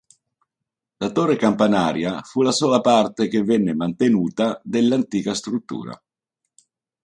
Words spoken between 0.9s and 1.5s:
La torre